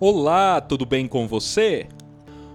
Olá, 0.00 0.60
tudo 0.60 0.86
bem 0.86 1.08
com 1.08 1.26
você? 1.26 1.88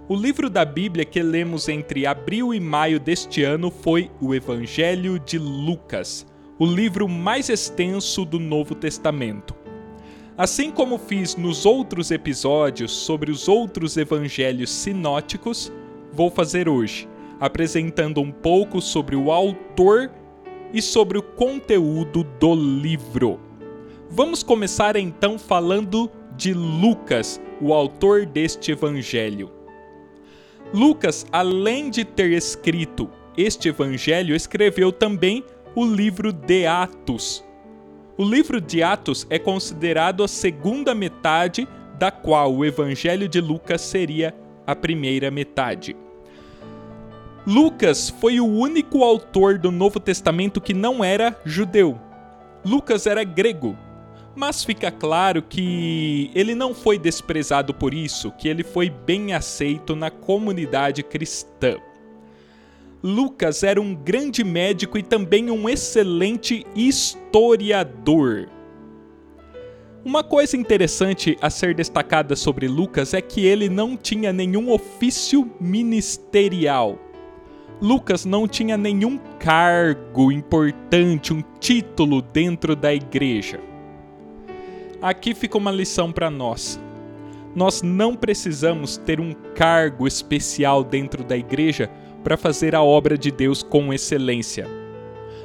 O 0.07 0.15
livro 0.15 0.49
da 0.49 0.63
Bíblia 0.63 1.03
que 1.03 1.21
lemos 1.21 1.67
entre 1.67 2.05
abril 2.05 2.53
e 2.53 2.59
maio 2.59 3.01
deste 3.01 3.43
ano 3.43 3.69
foi 3.69 4.09
o 4.21 4.33
Evangelho 4.33 5.19
de 5.19 5.37
Lucas, 5.37 6.25
o 6.57 6.65
livro 6.65 7.05
mais 7.05 7.49
extenso 7.49 8.23
do 8.23 8.39
Novo 8.39 8.73
Testamento. 8.73 9.53
Assim 10.37 10.71
como 10.71 10.97
fiz 10.97 11.35
nos 11.35 11.65
outros 11.65 12.11
episódios 12.11 12.93
sobre 12.93 13.29
os 13.29 13.49
outros 13.49 13.97
evangelhos 13.97 14.71
sinóticos, 14.71 15.69
vou 16.13 16.31
fazer 16.31 16.69
hoje, 16.69 17.09
apresentando 17.41 18.21
um 18.21 18.31
pouco 18.31 18.79
sobre 18.79 19.17
o 19.17 19.33
autor 19.33 20.09
e 20.73 20.81
sobre 20.81 21.17
o 21.17 21.21
conteúdo 21.21 22.23
do 22.39 22.55
livro. 22.55 23.37
Vamos 24.09 24.43
começar 24.43 24.95
então 24.95 25.37
falando 25.37 26.09
de 26.43 26.53
Lucas, 26.53 27.39
o 27.61 27.73
autor 27.73 28.25
deste 28.25 28.73
evangelho. 28.73 29.49
Lucas, 30.73 31.25
além 31.31 31.89
de 31.89 32.03
ter 32.03 32.31
escrito 32.31 33.09
este 33.37 33.69
evangelho, 33.69 34.35
escreveu 34.35 34.91
também 34.91 35.41
o 35.73 35.85
livro 35.85 36.33
de 36.33 36.65
Atos. 36.65 37.41
O 38.17 38.25
livro 38.25 38.59
de 38.59 38.83
Atos 38.83 39.25
é 39.29 39.39
considerado 39.39 40.21
a 40.21 40.27
segunda 40.27 40.93
metade, 40.93 41.65
da 41.97 42.11
qual 42.11 42.53
o 42.53 42.65
evangelho 42.65 43.29
de 43.29 43.39
Lucas 43.39 43.79
seria 43.79 44.35
a 44.67 44.75
primeira 44.75 45.31
metade. 45.31 45.95
Lucas 47.47 48.09
foi 48.09 48.41
o 48.41 48.45
único 48.45 49.01
autor 49.01 49.57
do 49.57 49.71
Novo 49.71 49.97
Testamento 49.97 50.59
que 50.59 50.73
não 50.73 51.01
era 51.01 51.39
judeu. 51.45 51.97
Lucas 52.65 53.07
era 53.07 53.23
grego, 53.23 53.77
mas 54.35 54.63
fica 54.63 54.91
claro 54.91 55.41
que 55.41 56.31
ele 56.33 56.55
não 56.55 56.73
foi 56.73 56.97
desprezado 56.97 57.73
por 57.73 57.93
isso, 57.93 58.31
que 58.31 58.47
ele 58.47 58.63
foi 58.63 58.89
bem 58.89 59.33
aceito 59.33 59.95
na 59.95 60.09
comunidade 60.09 61.03
cristã. 61.03 61.77
Lucas 63.03 63.63
era 63.63 63.81
um 63.81 63.93
grande 63.93 64.43
médico 64.43 64.97
e 64.97 65.03
também 65.03 65.51
um 65.51 65.67
excelente 65.67 66.65
historiador. 66.75 68.47
Uma 70.05 70.23
coisa 70.23 70.57
interessante 70.57 71.37
a 71.41 71.49
ser 71.49 71.75
destacada 71.75 72.35
sobre 72.35 72.67
Lucas 72.67 73.13
é 73.13 73.21
que 73.21 73.45
ele 73.45 73.69
não 73.69 73.95
tinha 73.95 74.33
nenhum 74.33 74.71
ofício 74.71 75.49
ministerial. 75.59 76.97
Lucas 77.81 78.25
não 78.25 78.47
tinha 78.47 78.77
nenhum 78.77 79.17
cargo 79.39 80.31
importante, 80.31 81.33
um 81.33 81.43
título 81.59 82.21
dentro 82.21 82.75
da 82.75 82.93
igreja. 82.93 83.59
Aqui 85.03 85.35
fica 85.35 85.57
uma 85.57 85.69
lição 85.69 86.13
para 86.13 86.31
nós. 86.31 86.79
Nós 87.53 87.81
não 87.81 88.15
precisamos 88.15 88.95
ter 88.95 89.19
um 89.19 89.33
cargo 89.53 90.07
especial 90.07 90.81
dentro 90.81 91.25
da 91.25 91.35
igreja 91.35 91.91
para 92.23 92.37
fazer 92.37 92.73
a 92.73 92.81
obra 92.81 93.17
de 93.17 93.29
Deus 93.29 93.61
com 93.61 93.91
excelência. 93.91 94.65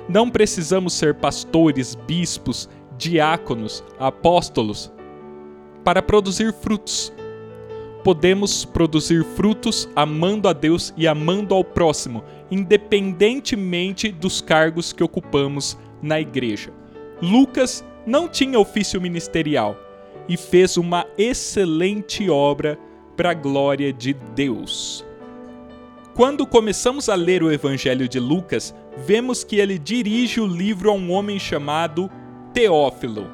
Não 0.08 0.30
precisamos 0.30 0.94
ser 0.94 1.16
pastores, 1.16 1.96
bispos, 1.96 2.68
diáconos, 2.96 3.82
apóstolos 3.98 4.92
para 5.82 6.00
produzir 6.00 6.52
frutos. 6.52 7.12
Podemos 8.04 8.64
produzir 8.64 9.24
frutos 9.24 9.88
amando 9.96 10.46
a 10.46 10.52
Deus 10.52 10.94
e 10.96 11.08
amando 11.08 11.52
ao 11.52 11.64
próximo, 11.64 12.22
independentemente 12.48 14.12
dos 14.12 14.40
cargos 14.40 14.92
que 14.92 15.02
ocupamos 15.02 15.76
na 16.00 16.20
igreja. 16.20 16.72
Lucas 17.20 17.84
não 18.08 18.26
tinha 18.26 18.58
ofício 18.58 18.98
ministerial 18.98 19.76
e 20.26 20.34
fez 20.34 20.78
uma 20.78 21.06
excelente 21.18 22.30
obra 22.30 22.78
para 23.14 23.32
a 23.32 23.34
glória 23.34 23.92
de 23.92 24.14
Deus. 24.34 25.04
Quando 26.14 26.46
começamos 26.46 27.10
a 27.10 27.14
ler 27.14 27.42
o 27.42 27.52
Evangelho 27.52 28.08
de 28.08 28.18
Lucas, 28.18 28.74
vemos 28.96 29.44
que 29.44 29.56
ele 29.56 29.78
dirige 29.78 30.40
o 30.40 30.46
livro 30.46 30.90
a 30.90 30.94
um 30.94 31.12
homem 31.12 31.38
chamado 31.38 32.10
Teófilo. 32.54 33.30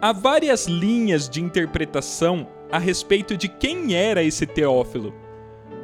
Há 0.00 0.10
várias 0.10 0.66
linhas 0.66 1.28
de 1.28 1.42
interpretação 1.42 2.48
a 2.72 2.78
respeito 2.78 3.36
de 3.36 3.46
quem 3.46 3.94
era 3.94 4.22
esse 4.22 4.46
Teófilo. 4.46 5.14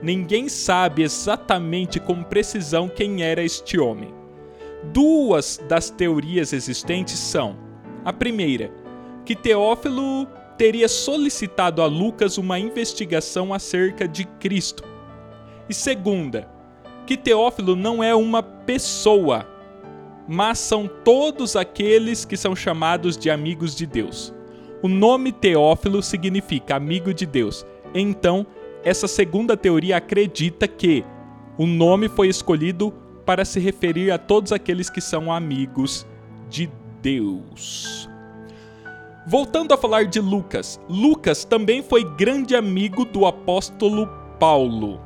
Ninguém 0.03 0.49
sabe 0.49 1.03
exatamente 1.03 2.01
com 2.01 2.23
precisão 2.23 2.89
quem 2.89 3.23
era 3.23 3.45
este 3.45 3.79
homem. 3.79 4.15
Duas 4.95 5.61
das 5.69 5.91
teorias 5.91 6.55
existentes 6.55 7.19
são 7.19 7.66
a 8.07 8.13
primeira, 8.13 8.71
que 9.25 9.35
Teófilo 9.35 10.29
teria 10.57 10.87
solicitado 10.87 11.83
a 11.83 11.87
Lucas 11.87 12.39
uma 12.39 12.57
investigação 12.57 13.53
acerca 13.53 14.07
de 14.07 14.25
Cristo. 14.39 14.85
E 15.69 15.75
segunda, 15.75 16.49
que 17.05 17.17
Teófilo 17.17 17.75
não 17.75 18.05
é 18.05 18.15
uma 18.15 18.45
pessoa, 18.45 19.45
mas 20.29 20.61
são 20.61 20.89
todos 21.03 21.57
aqueles 21.57 22.25
que 22.25 22.37
são 22.37 22.55
chamados 22.55 23.19
de 23.19 23.29
amigos 23.29 23.75
de 23.75 23.85
Deus. 23.87 24.33
O 24.81 24.87
nome 24.87 25.33
Teófilo 25.33 26.01
significa 26.01 26.77
amigo 26.77 27.13
de 27.13 27.27
Deus. 27.27 27.67
Então, 27.93 28.47
essa 28.85 29.09
segunda 29.09 29.57
teoria 29.57 29.97
acredita 29.97 30.69
que 30.69 31.05
o 31.59 31.67
nome 31.67 32.09
foi 32.09 32.29
escolhido 32.29 32.95
para 33.25 33.45
se 33.45 33.59
referir 33.59 34.13
a 34.13 34.19
todos 34.19 34.53
aqueles 34.53 34.89
que 34.89 35.01
são 35.01 35.33
amigos 35.33 36.07
de 36.49 36.69
Deus. 36.69 36.86
Voltando 39.27 39.75
a 39.75 39.77
falar 39.77 40.05
de 40.05 40.21
Lucas, 40.21 40.81
Lucas 40.89 41.45
também 41.45 41.83
foi 41.83 42.05
grande 42.05 42.55
amigo 42.55 43.05
do 43.05 43.27
apóstolo 43.27 44.09
Paulo. 44.39 45.01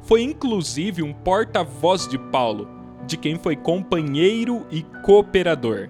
Foi 0.00 0.22
inclusive 0.22 1.02
um 1.02 1.12
porta-voz 1.12 2.08
de 2.08 2.16
Paulo, 2.16 2.66
de 3.06 3.16
quem 3.16 3.36
foi 3.36 3.54
companheiro 3.54 4.66
e 4.70 4.82
cooperador. 5.04 5.88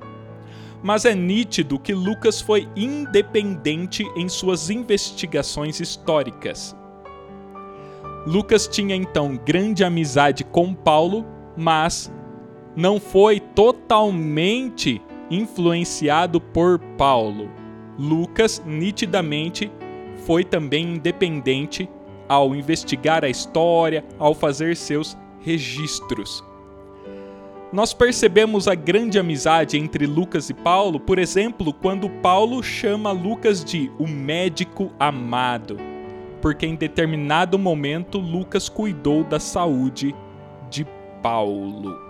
Mas 0.83 1.05
é 1.05 1.15
nítido 1.15 1.79
que 1.79 1.95
Lucas 1.95 2.41
foi 2.41 2.69
independente 2.75 4.05
em 4.17 4.29
suas 4.29 4.69
investigações 4.69 5.79
históricas. 5.81 6.77
Lucas 8.27 8.67
tinha 8.67 8.97
então 8.97 9.39
grande 9.45 9.85
amizade 9.85 10.43
com 10.43 10.75
Paulo, 10.75 11.25
mas 11.57 12.13
não 12.75 12.99
foi 12.99 13.39
totalmente 13.39 15.01
influenciado 15.31 16.41
por 16.41 16.79
Paulo. 16.97 17.51
Lucas 17.99 18.63
nitidamente 18.65 19.71
foi 20.27 20.45
também 20.45 20.95
independente 20.95 21.89
ao 22.29 22.55
investigar 22.55 23.25
a 23.25 23.29
história, 23.29 24.05
ao 24.19 24.35
fazer 24.35 24.77
seus 24.77 25.17
registros. 25.41 26.45
Nós 27.73 27.93
percebemos 27.93 28.69
a 28.69 28.75
grande 28.75 29.19
amizade 29.19 29.77
entre 29.77 30.07
Lucas 30.07 30.49
e 30.51 30.55
Paulo, 30.55 31.01
por 31.01 31.19
exemplo, 31.19 31.73
quando 31.73 32.09
Paulo 32.09 32.63
chama 32.63 33.11
Lucas 33.13 33.65
de 33.65 33.91
o 33.99 34.07
médico 34.07 34.91
amado, 34.99 35.77
porque 36.41 36.65
em 36.67 36.77
determinado 36.77 37.59
momento 37.59 38.19
Lucas 38.19 38.69
cuidou 38.69 39.25
da 39.25 39.41
saúde 39.41 40.15
de 40.71 40.87
Paulo. 41.23 42.06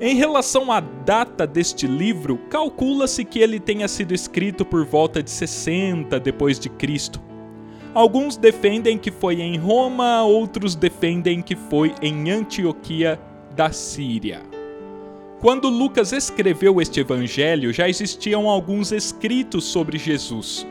Em 0.00 0.14
relação 0.14 0.70
à 0.70 0.78
data 0.78 1.44
deste 1.44 1.88
livro, 1.88 2.38
calcula-se 2.48 3.24
que 3.24 3.40
ele 3.40 3.58
tenha 3.58 3.88
sido 3.88 4.14
escrito 4.14 4.64
por 4.64 4.84
volta 4.84 5.20
de 5.20 5.30
60 5.30 6.20
depois 6.20 6.56
de 6.56 6.68
Cristo. 6.68 7.20
Alguns 7.92 8.36
defendem 8.36 8.96
que 8.96 9.10
foi 9.10 9.40
em 9.40 9.56
Roma, 9.56 10.22
outros 10.22 10.76
defendem 10.76 11.42
que 11.42 11.56
foi 11.56 11.92
em 12.00 12.30
Antioquia 12.30 13.18
da 13.56 13.72
Síria. 13.72 14.42
Quando 15.40 15.68
Lucas 15.68 16.12
escreveu 16.12 16.80
este 16.80 17.00
evangelho, 17.00 17.72
já 17.72 17.88
existiam 17.88 18.48
alguns 18.48 18.92
escritos 18.92 19.64
sobre 19.64 19.98
Jesus. 19.98 20.64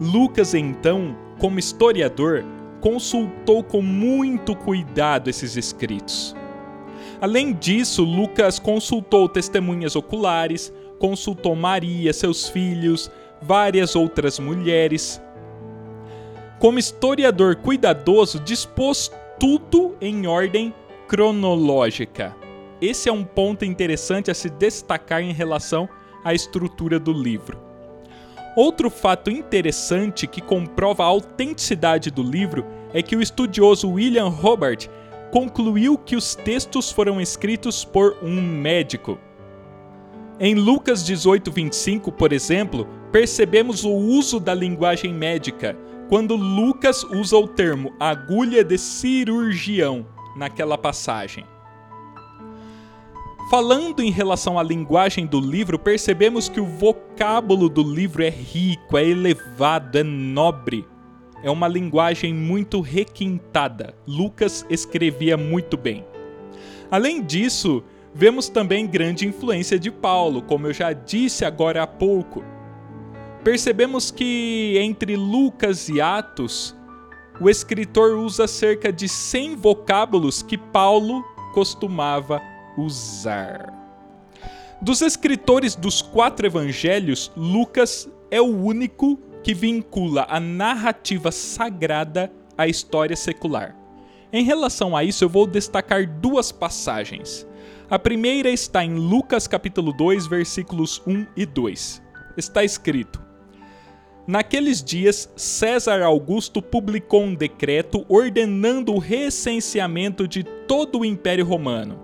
Lucas, 0.00 0.52
então, 0.52 1.16
como 1.38 1.60
historiador, 1.60 2.44
consultou 2.80 3.62
com 3.62 3.80
muito 3.80 4.56
cuidado 4.56 5.30
esses 5.30 5.56
escritos. 5.56 6.34
Além 7.20 7.52
disso, 7.52 8.04
Lucas 8.04 8.60
consultou 8.60 9.28
testemunhas 9.28 9.96
oculares, 9.96 10.72
consultou 11.00 11.56
Maria, 11.56 12.12
seus 12.12 12.48
filhos, 12.48 13.10
várias 13.42 13.96
outras 13.96 14.38
mulheres. 14.38 15.20
Como 16.60 16.78
historiador 16.78 17.56
cuidadoso, 17.56 18.38
dispôs 18.38 19.10
tudo 19.38 19.96
em 20.00 20.26
ordem 20.26 20.72
cronológica. 21.08 22.36
Esse 22.80 23.08
é 23.08 23.12
um 23.12 23.24
ponto 23.24 23.64
interessante 23.64 24.30
a 24.30 24.34
se 24.34 24.48
destacar 24.48 25.20
em 25.20 25.32
relação 25.32 25.88
à 26.24 26.32
estrutura 26.32 27.00
do 27.00 27.12
livro. 27.12 27.58
Outro 28.56 28.90
fato 28.90 29.30
interessante 29.30 30.26
que 30.26 30.40
comprova 30.40 31.02
a 31.02 31.06
autenticidade 31.06 32.10
do 32.10 32.22
livro 32.22 32.64
é 32.92 33.02
que 33.02 33.16
o 33.16 33.22
estudioso 33.22 33.90
William 33.90 34.28
Robert 34.28 34.88
concluiu 35.30 35.96
que 35.98 36.16
os 36.16 36.34
textos 36.34 36.90
foram 36.90 37.20
escritos 37.20 37.84
por 37.84 38.16
um 38.22 38.40
médico. 38.40 39.18
Em 40.40 40.54
Lucas 40.54 41.04
18:25, 41.04 42.12
por 42.12 42.32
exemplo, 42.32 42.86
percebemos 43.10 43.84
o 43.84 43.90
uso 43.90 44.38
da 44.38 44.54
linguagem 44.54 45.12
médica 45.12 45.76
quando 46.08 46.36
Lucas 46.36 47.04
usa 47.04 47.36
o 47.36 47.46
termo 47.46 47.92
agulha 48.00 48.64
de 48.64 48.78
cirurgião 48.78 50.06
naquela 50.36 50.78
passagem. 50.78 51.44
Falando 53.50 54.00
em 54.00 54.10
relação 54.10 54.58
à 54.58 54.62
linguagem 54.62 55.26
do 55.26 55.40
livro, 55.40 55.78
percebemos 55.78 56.48
que 56.48 56.60
o 56.60 56.66
vocábulo 56.66 57.68
do 57.68 57.82
livro 57.82 58.22
é 58.22 58.28
rico, 58.28 58.96
é 58.96 59.06
elevado, 59.06 59.96
é 59.96 60.02
nobre. 60.02 60.86
É 61.42 61.50
uma 61.50 61.68
linguagem 61.68 62.34
muito 62.34 62.80
requintada. 62.80 63.94
Lucas 64.06 64.66
escrevia 64.68 65.36
muito 65.36 65.76
bem. 65.76 66.04
Além 66.90 67.22
disso, 67.22 67.84
vemos 68.14 68.48
também 68.48 68.86
grande 68.86 69.26
influência 69.26 69.78
de 69.78 69.90
Paulo, 69.90 70.42
como 70.42 70.66
eu 70.66 70.72
já 70.72 70.92
disse 70.92 71.44
agora 71.44 71.82
há 71.82 71.86
pouco. 71.86 72.42
Percebemos 73.44 74.10
que 74.10 74.76
entre 74.78 75.16
Lucas 75.16 75.88
e 75.88 76.00
Atos, 76.00 76.76
o 77.40 77.48
escritor 77.48 78.18
usa 78.18 78.48
cerca 78.48 78.92
de 78.92 79.08
100 79.08 79.56
vocábulos 79.56 80.42
que 80.42 80.58
Paulo 80.58 81.22
costumava 81.54 82.42
usar. 82.76 83.72
Dos 84.80 85.00
escritores 85.02 85.74
dos 85.74 86.02
quatro 86.02 86.46
evangelhos, 86.46 87.30
Lucas 87.36 88.08
é 88.30 88.40
o 88.40 88.46
único 88.46 89.18
que 89.42 89.54
vincula 89.54 90.26
a 90.28 90.40
narrativa 90.40 91.30
sagrada 91.32 92.32
à 92.56 92.66
história 92.66 93.16
secular. 93.16 93.76
Em 94.32 94.44
relação 94.44 94.96
a 94.96 95.04
isso, 95.04 95.24
eu 95.24 95.28
vou 95.28 95.46
destacar 95.46 96.06
duas 96.06 96.52
passagens. 96.52 97.46
A 97.90 97.98
primeira 97.98 98.50
está 98.50 98.84
em 98.84 98.94
Lucas 98.94 99.46
capítulo 99.46 99.92
2, 99.92 100.26
versículos 100.26 101.00
1 101.06 101.26
e 101.34 101.46
2. 101.46 102.02
Está 102.36 102.62
escrito: 102.62 103.22
Naqueles 104.26 104.84
dias, 104.84 105.32
César 105.34 106.02
Augusto 106.02 106.60
publicou 106.60 107.22
um 107.22 107.34
decreto 107.34 108.04
ordenando 108.06 108.92
o 108.92 108.98
recenseamento 108.98 110.28
de 110.28 110.44
todo 110.44 110.98
o 110.98 111.04
Império 111.04 111.46
Romano. 111.46 111.98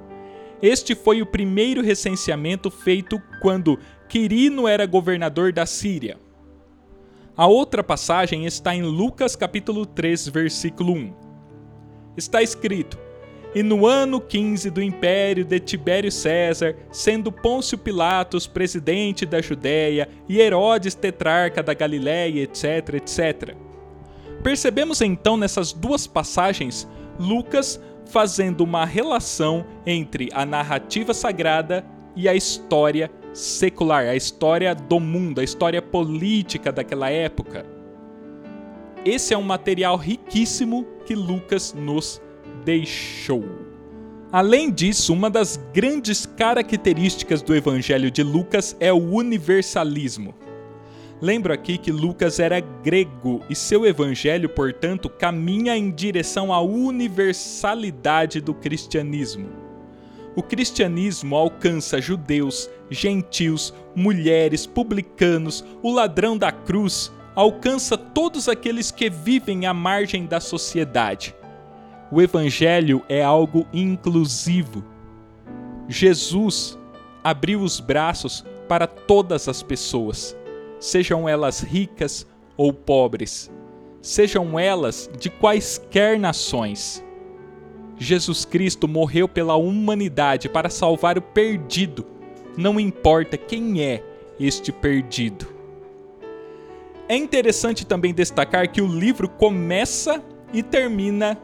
Este 0.62 0.94
foi 0.94 1.20
o 1.20 1.26
primeiro 1.26 1.82
recenseamento 1.82 2.70
feito 2.70 3.20
quando 3.42 3.78
Quirino 4.08 4.66
era 4.66 4.86
governador 4.86 5.52
da 5.52 5.66
Síria. 5.66 6.23
A 7.36 7.48
outra 7.48 7.82
passagem 7.82 8.46
está 8.46 8.76
em 8.76 8.82
Lucas 8.82 9.34
capítulo 9.34 9.84
3, 9.84 10.28
versículo 10.28 10.92
1. 10.92 11.12
Está 12.16 12.40
escrito: 12.40 12.96
E 13.52 13.60
no 13.60 13.88
ano 13.88 14.20
15 14.20 14.70
do 14.70 14.80
império 14.80 15.44
de 15.44 15.58
Tibério 15.58 16.12
César, 16.12 16.76
sendo 16.92 17.32
Pôncio 17.32 17.76
Pilatos 17.76 18.46
presidente 18.46 19.26
da 19.26 19.42
Judéia 19.42 20.08
e 20.28 20.40
Herodes 20.40 20.94
tetrarca 20.94 21.60
da 21.60 21.74
Galiléia, 21.74 22.40
etc, 22.40 22.94
etc. 22.94 23.56
Percebemos 24.44 25.00
então 25.00 25.36
nessas 25.36 25.72
duas 25.72 26.06
passagens 26.06 26.88
Lucas 27.18 27.80
fazendo 28.06 28.60
uma 28.60 28.84
relação 28.84 29.66
entre 29.84 30.28
a 30.32 30.46
narrativa 30.46 31.12
sagrada 31.12 31.84
e 32.14 32.28
a 32.28 32.34
história 32.36 33.10
secular, 33.34 34.06
a 34.06 34.16
história 34.16 34.74
do 34.74 34.98
mundo, 34.98 35.40
a 35.40 35.44
história 35.44 35.82
política 35.82 36.72
daquela 36.72 37.10
época. 37.10 37.66
Esse 39.04 39.34
é 39.34 39.36
um 39.38 39.42
material 39.42 39.96
riquíssimo 39.96 40.86
que 41.04 41.14
Lucas 41.14 41.74
nos 41.74 42.22
deixou. 42.64 43.44
Além 44.32 44.70
disso, 44.70 45.12
uma 45.12 45.28
das 45.28 45.60
grandes 45.72 46.24
características 46.24 47.42
do 47.42 47.54
Evangelho 47.54 48.10
de 48.10 48.22
Lucas 48.22 48.76
é 48.80 48.92
o 48.92 48.96
universalismo. 48.96 50.34
Lembro 51.20 51.52
aqui 51.52 51.78
que 51.78 51.92
Lucas 51.92 52.40
era 52.40 52.60
grego 52.60 53.40
e 53.48 53.54
seu 53.54 53.86
evangelho, 53.86 54.48
portanto, 54.48 55.08
caminha 55.08 55.76
em 55.76 55.90
direção 55.90 56.52
à 56.52 56.60
universalidade 56.60 58.40
do 58.40 58.52
cristianismo. 58.52 59.63
O 60.36 60.42
cristianismo 60.42 61.36
alcança 61.36 62.00
judeus, 62.00 62.68
gentios, 62.90 63.72
mulheres, 63.94 64.66
publicanos, 64.66 65.64
o 65.82 65.92
ladrão 65.92 66.36
da 66.36 66.50
cruz, 66.50 67.12
alcança 67.34 67.96
todos 67.96 68.48
aqueles 68.48 68.90
que 68.90 69.08
vivem 69.08 69.66
à 69.66 69.74
margem 69.74 70.26
da 70.26 70.40
sociedade. 70.40 71.34
O 72.10 72.20
evangelho 72.20 73.02
é 73.08 73.22
algo 73.22 73.66
inclusivo. 73.72 74.84
Jesus 75.88 76.78
abriu 77.22 77.60
os 77.60 77.80
braços 77.80 78.44
para 78.68 78.86
todas 78.86 79.48
as 79.48 79.62
pessoas 79.62 80.36
sejam 80.84 81.28
elas 81.28 81.60
ricas 81.60 82.26
ou 82.56 82.72
pobres, 82.72 83.50
sejam 84.02 84.58
elas 84.58 85.10
de 85.18 85.30
quaisquer 85.30 86.18
nações. 86.18 87.03
Jesus 87.98 88.44
Cristo 88.44 88.88
morreu 88.88 89.28
pela 89.28 89.54
humanidade 89.54 90.48
para 90.48 90.68
salvar 90.68 91.16
o 91.16 91.22
perdido, 91.22 92.04
não 92.56 92.78
importa 92.78 93.36
quem 93.36 93.82
é 93.82 94.02
este 94.38 94.72
perdido. 94.72 95.46
É 97.08 97.16
interessante 97.16 97.86
também 97.86 98.14
destacar 98.14 98.70
que 98.70 98.80
o 98.80 98.86
livro 98.86 99.28
começa 99.28 100.22
e 100.52 100.62
termina 100.62 101.38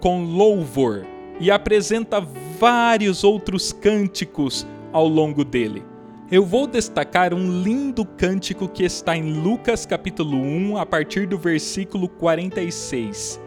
com 0.00 0.24
louvor 0.24 1.04
e 1.40 1.50
apresenta 1.50 2.20
vários 2.58 3.24
outros 3.24 3.72
cânticos 3.72 4.66
ao 4.92 5.08
longo 5.08 5.44
dele. 5.44 5.82
Eu 6.30 6.46
vou 6.46 6.66
destacar 6.66 7.34
um 7.34 7.62
lindo 7.62 8.04
cântico 8.04 8.68
que 8.68 8.84
está 8.84 9.16
em 9.16 9.32
Lucas 9.42 9.84
capítulo 9.84 10.36
1, 10.36 10.76
a 10.76 10.86
partir 10.86 11.26
do 11.26 11.36
versículo 11.36 12.08
46, 12.08 13.40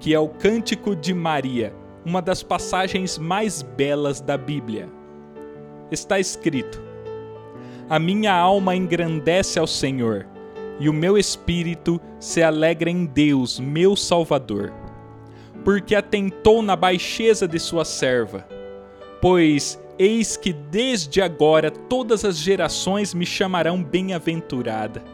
que 0.00 0.12
é 0.12 0.18
o 0.18 0.28
Cântico 0.28 0.96
de 0.96 1.14
Maria, 1.14 1.72
uma 2.04 2.20
das 2.20 2.42
passagens 2.42 3.18
mais 3.18 3.62
belas 3.62 4.20
da 4.20 4.36
Bíblia. 4.36 4.88
Está 5.90 6.18
escrito: 6.18 6.82
A 7.88 7.98
minha 7.98 8.32
alma 8.32 8.74
engrandece 8.74 9.58
ao 9.58 9.66
Senhor, 9.66 10.26
e 10.78 10.88
o 10.88 10.92
meu 10.92 11.16
espírito 11.16 12.00
se 12.18 12.42
alegra 12.42 12.90
em 12.90 13.04
Deus, 13.04 13.58
meu 13.58 13.96
Salvador, 13.96 14.72
porque 15.64 15.94
atentou 15.94 16.62
na 16.62 16.76
baixeza 16.76 17.46
de 17.48 17.58
sua 17.58 17.84
serva, 17.84 18.46
pois 19.20 19.78
Eis 19.96 20.36
que 20.36 20.52
desde 20.52 21.22
agora 21.22 21.70
todas 21.70 22.24
as 22.24 22.36
gerações 22.36 23.14
me 23.14 23.24
chamarão 23.24 23.80
bem-aventurada, 23.80 25.04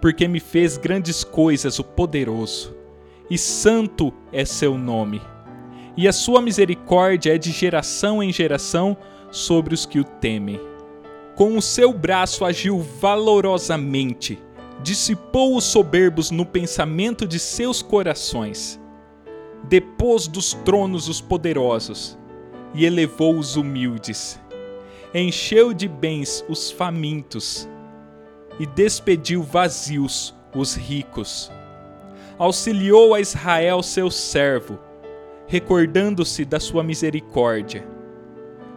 porque 0.00 0.26
me 0.26 0.40
fez 0.40 0.76
grandes 0.76 1.22
coisas 1.22 1.78
o 1.78 1.84
poderoso, 1.84 2.74
e 3.30 3.38
santo 3.38 4.12
é 4.32 4.44
seu 4.44 4.76
nome. 4.76 5.22
E 5.96 6.08
a 6.08 6.12
sua 6.12 6.40
misericórdia 6.40 7.34
é 7.34 7.38
de 7.38 7.52
geração 7.52 8.22
em 8.22 8.32
geração 8.32 8.96
sobre 9.30 9.74
os 9.74 9.86
que 9.86 10.00
o 10.00 10.04
temem. 10.04 10.60
Com 11.36 11.56
o 11.56 11.62
seu 11.62 11.92
braço 11.92 12.44
agiu 12.44 12.80
valorosamente, 12.80 14.38
dissipou 14.82 15.56
os 15.56 15.64
soberbos 15.64 16.30
no 16.30 16.44
pensamento 16.44 17.26
de 17.26 17.38
seus 17.38 17.80
corações. 17.80 18.80
Depôs 19.64 20.26
dos 20.26 20.52
tronos 20.64 21.08
os 21.08 21.20
poderosos 21.20 22.18
e 22.74 22.84
elevou 22.84 23.38
os 23.38 23.56
humildes. 23.56 24.38
Encheu 25.14 25.72
de 25.72 25.88
bens 25.88 26.44
os 26.48 26.70
famintos 26.70 27.68
e 28.58 28.66
despediu 28.66 29.42
vazios 29.42 30.34
os 30.54 30.74
ricos. 30.74 31.50
Auxiliou 32.36 33.14
a 33.14 33.20
Israel, 33.20 33.82
seu 33.82 34.10
servo, 34.10 34.78
recordando-se 35.46 36.44
da 36.44 36.58
sua 36.58 36.82
misericórdia, 36.82 37.86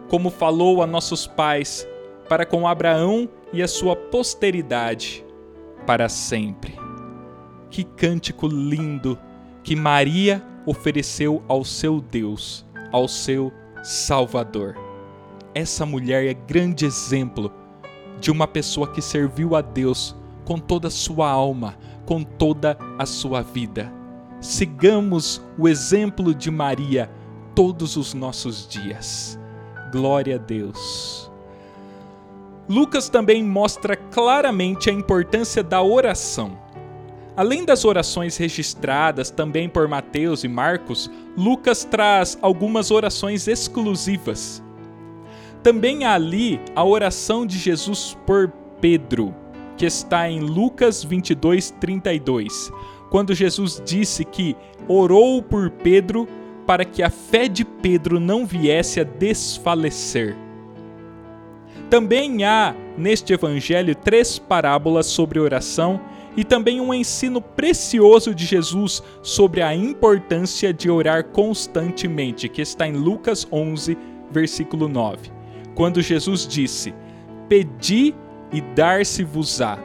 como 0.09 0.29
falou 0.29 0.81
a 0.81 0.88
nossos 0.88 1.27
pais, 1.27 1.88
para 2.29 2.45
com 2.45 2.67
Abraão 2.67 3.29
e 3.53 3.63
a 3.63 3.67
sua 3.67 3.95
posteridade, 3.95 5.25
para 5.86 6.09
sempre. 6.09 6.75
Que 7.69 7.83
cântico 7.83 8.47
lindo 8.47 9.17
que 9.63 9.75
Maria 9.75 10.43
ofereceu 10.65 11.43
ao 11.47 11.63
seu 11.63 12.01
Deus, 12.01 12.65
ao 12.91 13.07
seu 13.07 13.51
Salvador. 13.83 14.75
Essa 15.53 15.86
mulher 15.86 16.25
é 16.25 16.33
grande 16.33 16.86
exemplo 16.86 17.51
de 18.19 18.31
uma 18.31 18.47
pessoa 18.47 18.91
que 18.91 19.01
serviu 19.01 19.55
a 19.55 19.62
Deus 19.62 20.15
com 20.45 20.57
toda 20.57 20.88
a 20.88 20.91
sua 20.91 21.29
alma, 21.29 21.77
com 22.05 22.24
toda 22.24 22.77
a 22.97 23.05
sua 23.05 23.41
vida. 23.41 23.97
Sigamos 24.39 25.41
o 25.58 25.67
exemplo 25.67 26.34
de 26.34 26.51
Maria 26.51 27.10
todos 27.56 27.98
os 27.98 28.13
nossos 28.13 28.67
dias. 28.67 29.39
Glória 29.91 30.36
a 30.36 30.38
Deus. 30.38 31.32
Lucas 32.70 33.10
também 33.10 33.44
mostra 33.44 33.96
claramente 33.96 34.89
a 34.89 34.94
importância 34.94 35.63
da 35.63 35.82
oração. 35.82 36.58
Além 37.36 37.65
das 37.65 37.86
orações 37.86 38.38
registradas 38.38 39.32
também 39.32 39.70
por 39.70 39.88
Mateus 39.88 40.44
e 40.44 40.48
Marcos, 40.48 41.10
Lucas 41.36 41.84
traz 41.84 42.38
algumas 42.41 42.91
orações 42.91 43.48
exclusivas. 43.48 44.62
Também 45.63 46.03
há 46.03 46.13
ali 46.13 46.60
a 46.75 46.84
oração 46.84 47.46
de 47.46 47.58
Jesus 47.58 48.17
por 48.25 48.50
Pedro, 48.82 49.34
que 49.77 49.86
está 49.86 50.29
em 50.29 50.39
Lucas 50.39 51.03
22, 51.03 51.72
32, 51.79 52.72
quando 53.10 53.34
Jesus 53.34 53.82
disse 53.86 54.24
que 54.26 54.56
orou 54.88 55.42
por 55.42 55.70
Pedro 55.70 56.28
para 56.66 56.84
que 56.84 57.02
a 57.02 57.10
fé 57.10 57.48
de 57.48 57.64
Pedro 57.64 58.20
não 58.20 58.46
viesse 58.46 59.00
a 59.00 59.04
desfalecer. 59.04 60.36
Também 61.90 62.44
há 62.44 62.76
neste 62.98 63.32
evangelho 63.32 63.96
três 63.96 64.38
parábolas 64.38 65.06
sobre 65.06 65.40
oração 65.40 66.02
e 66.36 66.44
também 66.44 66.82
um 66.82 66.94
ensino 66.94 67.42
precioso 67.42 68.36
de 68.36 68.46
Jesus 68.46 69.02
sobre 69.24 69.62
a 69.62 69.74
importância 69.74 70.74
de 70.74 70.90
orar 70.90 71.24
constantemente, 71.26 72.50
que 72.50 72.62
está 72.62 72.88
em 72.88 72.94
Lucas 72.94 73.48
11, 73.52 73.98
versículo 74.30 74.88
9, 74.88 75.32
quando 75.74 76.02
Jesus 76.02 76.46
disse: 76.46 76.94
Pedi 77.48 78.14
e 78.52 78.62
dar-se-vos-á, 78.62 79.80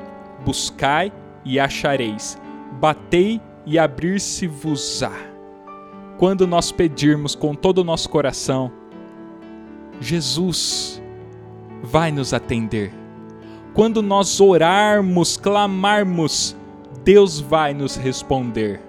buscai 0.45 1.13
e 1.45 1.59
achareis, 1.59 2.37
batei 2.83 3.41
e 3.65 3.79
abrir-se-vos-á. 3.79 5.13
Quando 6.19 6.49
nós 6.49 6.73
pedirmos 6.73 7.37
com 7.37 7.55
todo 7.55 7.79
o 7.79 7.85
nosso 7.85 8.09
coração, 8.09 8.73
Jesus 10.01 11.01
vai 11.81 12.11
nos 12.11 12.35
atender. 12.35 12.93
Quando 13.73 14.03
nós 14.03 14.41
orarmos, 14.41 15.37
clamarmos, 15.37 16.57
Deus 17.05 17.39
vai 17.39 17.73
nos 17.73 17.95
responder. 17.95 18.81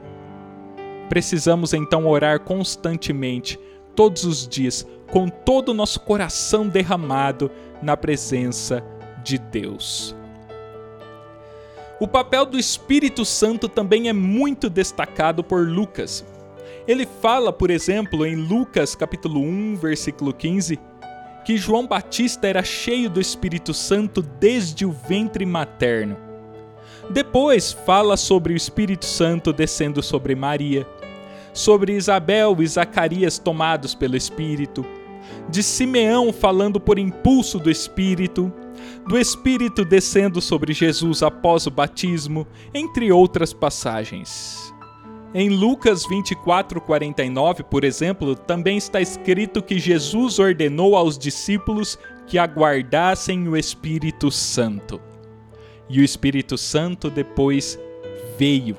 Precisamos 1.07 1.71
então 1.71 2.07
orar 2.07 2.39
constantemente, 2.39 3.59
todos 3.95 4.25
os 4.25 4.47
dias, 4.47 4.88
com 5.12 5.27
todo 5.27 5.69
o 5.69 5.73
nosso 5.73 6.00
coração 6.00 6.67
derramado 6.67 7.51
na 7.79 7.95
presença 7.95 8.83
de 9.23 9.38
Deus. 9.38 10.15
O 12.03 12.07
papel 12.07 12.45
do 12.45 12.60
Espírito 12.60 13.24
Santo 13.24 13.69
também 13.69 14.10
é 14.10 14.13
muito 14.13 14.69
destacado 14.69 15.41
por 15.41 15.65
Lucas. 15.65 16.25
Ele 16.86 17.07
fala, 17.22 17.53
por 17.53 17.72
exemplo, 17.72 18.25
em 18.25 18.36
Lucas 18.36 18.93
capítulo 18.93 19.39
1, 19.39 19.77
versículo 19.77 20.33
15, 20.33 20.77
que 21.45 21.55
João 21.55 21.88
Batista 21.88 22.45
era 22.45 22.62
cheio 22.62 23.10
do 23.10 23.22
Espírito 23.22 23.74
Santo 23.74 24.22
desde 24.22 24.86
o 24.86 24.91
ventre 24.91 25.45
materno. 25.45 26.17
Depois 27.10 27.72
fala 27.72 28.17
sobre 28.17 28.51
o 28.51 28.57
Espírito 28.57 29.05
Santo 29.05 29.53
descendo 29.53 30.03
sobre 30.03 30.36
Maria, 30.36 30.86
sobre 31.53 31.95
Isabel 31.95 32.57
e 32.60 32.67
Zacarias 32.67 33.39
tomados 33.39 33.95
pelo 33.95 34.17
Espírito, 34.17 34.86
de 35.48 35.63
Simeão 35.63 36.33
falando 36.33 36.81
por 36.81 37.00
impulso 37.00 37.57
do 37.57 37.72
Espírito, 37.72 38.51
do 39.08 39.18
Espírito 39.18 39.84
descendo 39.84 40.42
sobre 40.42 40.74
Jesus 40.74 41.22
após 41.24 41.68
o 41.68 41.72
batismo, 41.72 42.48
entre 42.74 43.12
outras 43.12 43.54
passagens. 43.54 44.74
Em 45.36 45.50
Lucas 45.50 46.06
24:49, 46.06 47.63
por 47.63 47.84
exemplo, 47.84 48.36
também 48.36 48.78
está 48.78 49.02
escrito 49.02 49.63
que 49.63 49.80
Jesus 49.80 50.38
ordenou 50.38 50.96
aos 50.96 51.18
discípulos 51.18 51.98
que 52.28 52.38
aguardassem 52.38 53.48
o 53.48 53.58
Espírito 53.58 54.30
Santo. 54.30 55.02
E 55.90 56.00
o 56.00 56.04
Espírito 56.04 56.56
Santo 56.56 57.10
depois 57.10 57.80
veio, 58.38 58.78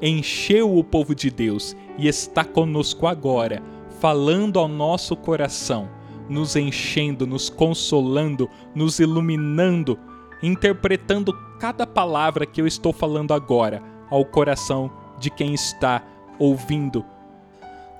encheu 0.00 0.76
o 0.76 0.84
povo 0.84 1.14
de 1.14 1.30
Deus 1.30 1.74
e 1.96 2.06
está 2.06 2.44
conosco 2.44 3.06
agora, 3.06 3.62
falando 3.98 4.58
ao 4.58 4.68
nosso 4.68 5.16
coração, 5.16 5.88
nos 6.28 6.56
enchendo, 6.56 7.26
nos 7.26 7.48
consolando, 7.48 8.48
nos 8.74 8.98
iluminando, 8.98 9.98
interpretando 10.42 11.32
cada 11.58 11.86
palavra 11.86 12.46
que 12.46 12.60
eu 12.60 12.66
estou 12.66 12.92
falando 12.92 13.32
agora 13.32 13.82
ao 14.10 14.24
coração 14.24 14.90
de 15.18 15.30
quem 15.30 15.54
está 15.54 16.02
ouvindo. 16.38 17.04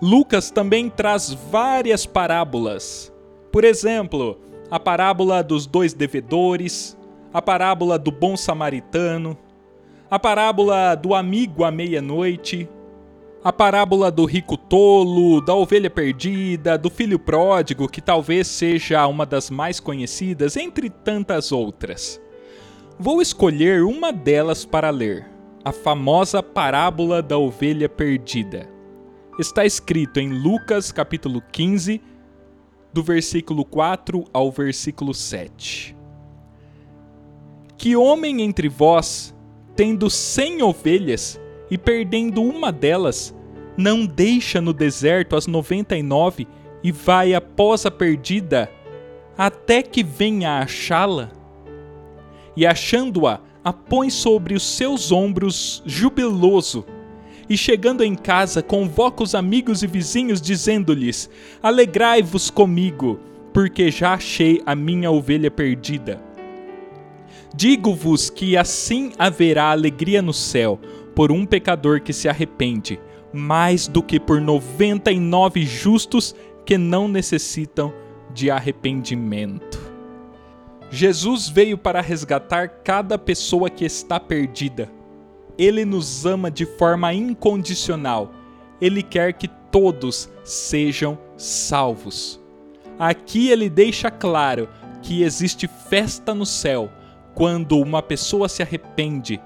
Lucas 0.00 0.50
também 0.50 0.88
traz 0.88 1.32
várias 1.50 2.06
parábolas. 2.06 3.12
Por 3.50 3.64
exemplo, 3.64 4.38
a 4.70 4.78
parábola 4.78 5.42
dos 5.42 5.66
dois 5.66 5.92
devedores, 5.92 6.96
a 7.32 7.42
parábola 7.42 7.98
do 7.98 8.12
bom 8.12 8.36
samaritano, 8.36 9.36
a 10.10 10.18
parábola 10.18 10.94
do 10.94 11.14
amigo 11.14 11.64
à 11.64 11.70
meia-noite, 11.70 12.68
a 13.42 13.52
parábola 13.52 14.10
do 14.10 14.24
rico 14.24 14.56
tolo, 14.56 15.40
da 15.40 15.54
ovelha 15.54 15.88
perdida, 15.88 16.76
do 16.76 16.90
filho 16.90 17.18
pródigo, 17.18 17.88
que 17.88 18.00
talvez 18.00 18.48
seja 18.48 19.06
uma 19.06 19.24
das 19.24 19.48
mais 19.48 19.78
conhecidas, 19.78 20.56
entre 20.56 20.90
tantas 20.90 21.52
outras. 21.52 22.20
Vou 22.98 23.22
escolher 23.22 23.84
uma 23.84 24.12
delas 24.12 24.64
para 24.64 24.90
ler 24.90 25.26
a 25.64 25.70
famosa 25.70 26.42
parábola 26.42 27.22
da 27.22 27.38
ovelha 27.38 27.88
perdida. 27.88 28.68
Está 29.38 29.64
escrito 29.64 30.18
em 30.18 30.30
Lucas 30.30 30.90
capítulo 30.90 31.40
15, 31.52 32.02
do 32.92 33.02
versículo 33.04 33.64
4 33.64 34.24
ao 34.32 34.50
versículo 34.50 35.14
7. 35.14 35.96
Que 37.76 37.94
homem 37.94 38.42
entre 38.42 38.68
vós, 38.68 39.32
tendo 39.76 40.10
cem 40.10 40.60
ovelhas 40.60 41.40
e 41.70 41.76
perdendo 41.76 42.42
uma 42.42 42.72
delas, 42.72 43.34
não 43.76 44.06
deixa 44.06 44.60
no 44.60 44.72
deserto 44.72 45.36
as 45.36 45.46
noventa 45.46 45.96
e 45.96 46.02
nove 46.02 46.46
e 46.82 46.90
vai 46.90 47.34
após 47.34 47.86
a 47.86 47.90
perdida, 47.90 48.70
até 49.36 49.82
que 49.82 50.02
venha 50.02 50.58
achá-la? 50.58 51.30
E 52.56 52.66
achando-a, 52.66 53.40
a 53.62 53.72
põe 53.72 54.10
sobre 54.10 54.54
os 54.54 54.64
seus 54.64 55.12
ombros 55.12 55.82
jubiloso. 55.86 56.84
E 57.48 57.56
chegando 57.56 58.04
em 58.04 58.14
casa, 58.14 58.62
convoca 58.62 59.22
os 59.22 59.34
amigos 59.34 59.82
e 59.82 59.86
vizinhos, 59.86 60.40
dizendo-lhes: 60.40 61.30
Alegrai-vos 61.62 62.50
comigo, 62.50 63.20
porque 63.52 63.90
já 63.90 64.14
achei 64.14 64.60
a 64.66 64.74
minha 64.74 65.10
ovelha 65.10 65.50
perdida. 65.50 66.20
Digo-vos 67.54 68.28
que 68.28 68.56
assim 68.56 69.12
haverá 69.18 69.70
alegria 69.70 70.20
no 70.20 70.32
céu 70.32 70.78
por 71.18 71.32
um 71.32 71.44
pecador 71.44 72.00
que 72.00 72.12
se 72.12 72.28
arrepende, 72.28 73.00
mais 73.32 73.88
do 73.88 74.00
que 74.00 74.20
por 74.20 74.40
noventa 74.40 75.10
e 75.10 75.18
nove 75.18 75.62
justos 75.62 76.32
que 76.64 76.78
não 76.78 77.08
necessitam 77.08 77.92
de 78.32 78.52
arrependimento. 78.52 79.80
Jesus 80.92 81.48
veio 81.48 81.76
para 81.76 82.00
resgatar 82.00 82.68
cada 82.84 83.18
pessoa 83.18 83.68
que 83.68 83.84
está 83.84 84.20
perdida. 84.20 84.88
Ele 85.58 85.84
nos 85.84 86.24
ama 86.24 86.52
de 86.52 86.64
forma 86.64 87.12
incondicional. 87.12 88.30
Ele 88.80 89.02
quer 89.02 89.32
que 89.32 89.48
todos 89.72 90.30
sejam 90.44 91.18
salvos. 91.36 92.40
Aqui 92.96 93.50
ele 93.50 93.68
deixa 93.68 94.08
claro 94.08 94.68
que 95.02 95.24
existe 95.24 95.66
festa 95.66 96.32
no 96.32 96.46
céu 96.46 96.88
quando 97.34 97.76
uma 97.76 98.00
pessoa 98.02 98.48
se 98.48 98.62
arrepende, 98.62 99.40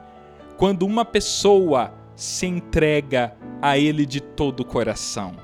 quando 0.62 0.86
uma 0.86 1.04
pessoa 1.04 1.92
se 2.14 2.46
entrega 2.46 3.34
a 3.60 3.76
ele 3.76 4.06
de 4.06 4.20
todo 4.20 4.60
o 4.60 4.64
coração. 4.64 5.34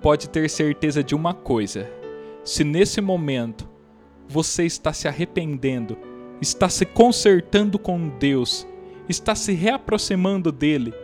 Pode 0.00 0.30
ter 0.30 0.48
certeza 0.48 1.04
de 1.04 1.14
uma 1.14 1.34
coisa: 1.34 1.86
se 2.42 2.64
nesse 2.64 3.02
momento 3.02 3.68
você 4.26 4.64
está 4.64 4.94
se 4.94 5.06
arrependendo, 5.06 5.98
está 6.40 6.70
se 6.70 6.86
consertando 6.86 7.78
com 7.78 8.08
Deus, 8.18 8.66
está 9.10 9.34
se 9.34 9.52
reaproximando 9.52 10.50
dele, 10.50 10.94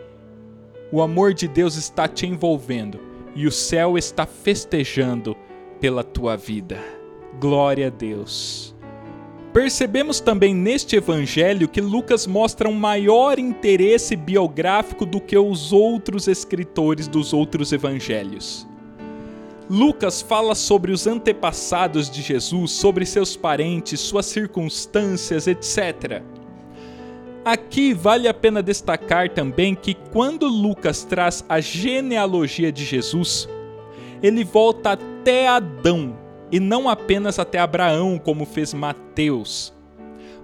o 0.90 1.02
amor 1.02 1.34
de 1.34 1.46
Deus 1.46 1.76
está 1.76 2.08
te 2.08 2.26
envolvendo 2.26 2.98
e 3.36 3.46
o 3.46 3.52
céu 3.52 3.98
está 3.98 4.24
festejando 4.24 5.36
pela 5.78 6.02
tua 6.02 6.38
vida. 6.38 6.78
Glória 7.38 7.88
a 7.88 7.90
Deus. 7.90 8.74
Percebemos 9.52 10.20
também 10.20 10.54
neste 10.54 10.94
evangelho 10.94 11.66
que 11.66 11.80
Lucas 11.80 12.24
mostra 12.24 12.68
um 12.68 12.74
maior 12.74 13.36
interesse 13.36 14.14
biográfico 14.14 15.04
do 15.04 15.20
que 15.20 15.36
os 15.36 15.72
outros 15.72 16.28
escritores 16.28 17.08
dos 17.08 17.32
outros 17.32 17.72
evangelhos. 17.72 18.64
Lucas 19.68 20.22
fala 20.22 20.54
sobre 20.54 20.92
os 20.92 21.06
antepassados 21.06 22.08
de 22.08 22.22
Jesus, 22.22 22.70
sobre 22.70 23.04
seus 23.04 23.36
parentes, 23.36 23.98
suas 23.98 24.26
circunstâncias, 24.26 25.48
etc. 25.48 26.22
Aqui 27.44 27.92
vale 27.92 28.28
a 28.28 28.34
pena 28.34 28.62
destacar 28.62 29.30
também 29.30 29.74
que 29.74 29.94
quando 29.94 30.46
Lucas 30.46 31.04
traz 31.04 31.44
a 31.48 31.60
genealogia 31.60 32.70
de 32.70 32.84
Jesus, 32.84 33.48
ele 34.22 34.44
volta 34.44 34.92
até 34.92 35.48
Adão 35.48 36.29
e 36.50 36.58
não 36.58 36.88
apenas 36.88 37.38
até 37.38 37.58
Abraão, 37.58 38.18
como 38.18 38.44
fez 38.44 38.74
Mateus. 38.74 39.72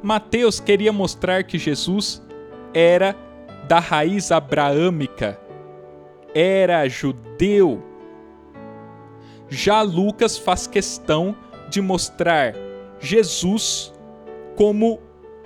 Mateus 0.03 0.61
queria 0.61 0.93
mostrar 0.93 1.45
que 1.45 1.59
Jesus 1.59 2.23
era 2.73 3.17
da 3.67 3.79
raiz 3.79 4.31
abraâmica, 4.31 5.39
era 6.35 6.87
judeu 6.89 7.83
já 9.49 9.83
Lucas 9.83 10.37
faz 10.37 10.67
questão 10.67 11.37
de 11.71 11.81
mostrar 11.81 12.55
Jesus 12.99 13.93
como 14.57 15.01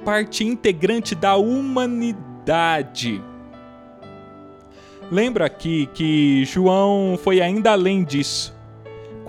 parte 0.04 0.44
integrante 0.44 1.14
da 1.14 1.36
humanidade. 1.36 3.22
Lembra 5.10 5.46
aqui 5.46 5.88
que 5.92 6.44
João 6.44 7.18
foi 7.22 7.40
ainda 7.40 7.72
além 7.72 8.04
disso. 8.04 8.54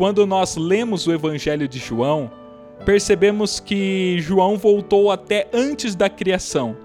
Quando 0.02 0.26
nós 0.26 0.56
lemos 0.56 1.06
o 1.06 1.14
Evangelho 1.14 1.68
de 1.68 1.78
João, 1.78 2.32
percebemos 2.84 3.60
que 3.60 4.18
João 4.18 4.58
voltou 4.58 5.12
até 5.12 5.48
antes 5.54 5.94
da 5.94 6.10
criação, 6.10 6.76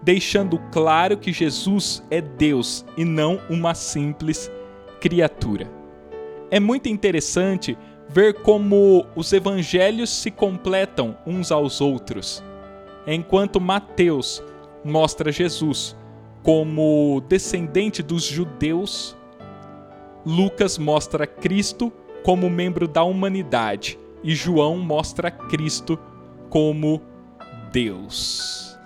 deixando 0.00 0.60
claro 0.70 1.16
que 1.16 1.32
Jesus 1.32 2.04
é 2.08 2.20
Deus 2.20 2.86
e 2.96 3.04
não 3.04 3.40
uma 3.50 3.74
simples 3.74 4.48
criatura. 5.00 5.68
É 6.52 6.60
muito 6.60 6.88
interessante 6.88 7.76
ver 8.08 8.34
como 8.42 9.06
os 9.16 9.32
evangelhos 9.32 10.10
se 10.10 10.30
completam 10.30 11.18
uns 11.26 11.50
aos 11.50 11.80
outros. 11.80 12.44
Enquanto 13.08 13.60
Mateus 13.60 14.40
mostra 14.84 15.32
Jesus 15.32 15.96
como 16.44 17.20
descendente 17.28 18.04
dos 18.04 18.22
judeus, 18.22 19.16
Lucas 20.24 20.78
mostra 20.78 21.26
Cristo 21.26 21.92
como 22.22 22.48
membro 22.48 22.86
da 22.86 23.02
humanidade 23.02 23.98
e 24.22 24.34
João 24.34 24.78
mostra 24.78 25.30
Cristo 25.30 25.98
como 26.48 27.02
Deus. 27.72 28.78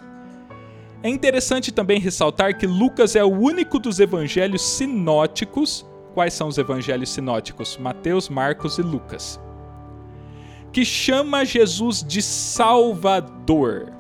É 1.03 1.09
interessante 1.09 1.71
também 1.71 2.01
ressaltar 2.01 2.59
que 2.59 2.67
Lucas 2.67 3.15
é 3.15 3.23
o 3.23 3.29
único 3.29 3.79
dos 3.79 4.01
evangelhos 4.01 4.63
sinóticos 4.63 5.87
Quais 6.17 6.33
são 6.33 6.49
os 6.49 6.57
evangelhos 6.57 7.11
sinóticos? 7.11 7.77
Mateus, 7.77 8.31
Marcos 8.31 8.79
e 8.79 8.83
Lucas. 8.83 9.39
Que 10.73 10.83
chama 10.83 11.45
Jesus 11.45 12.03
de 12.03 12.23
Salvador. 12.23 13.93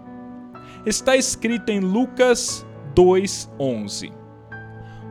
Está 0.86 1.14
escrito 1.14 1.68
em 1.68 1.78
Lucas 1.78 2.64
2:11. 2.94 4.14